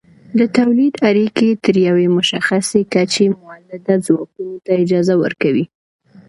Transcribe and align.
د 0.39 0.41
تولید 0.57 0.93
اړیکې 1.09 1.47
تر 1.63 1.75
یوې 1.87 2.07
مشخصې 2.17 2.81
کچې 2.93 3.25
مؤلده 3.39 3.95
ځواکونو 4.07 4.55
ته 4.65 4.71
اجازه 4.83 5.13
ورکوي. 5.23 5.65